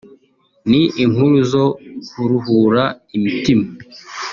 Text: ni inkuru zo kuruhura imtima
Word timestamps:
ni 0.69 0.81
inkuru 1.03 1.37
zo 1.51 1.65
kuruhura 2.09 2.83
imtima 3.17 3.67